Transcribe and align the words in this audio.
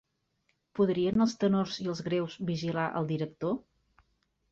Podrien 0.77 1.25
els 1.25 1.35
tenors 1.43 1.75
i 1.83 1.85
els 1.93 2.01
greus 2.07 2.37
vigilar 2.47 2.87
el 3.01 3.11
director? 3.13 3.55